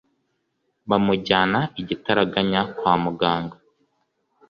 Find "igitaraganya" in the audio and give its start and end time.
1.81-2.61